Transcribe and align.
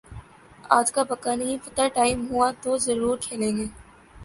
آج 0.69 0.91
کا 0.91 1.03
پکا 1.03 1.35
نہیں 1.35 1.57
پتا، 1.65 1.87
ٹائم 1.95 2.27
ہوا 2.29 2.51
تو 2.61 2.77
زرور 2.77 3.17
کھیلیں 3.21 3.55
گے۔ 3.57 3.65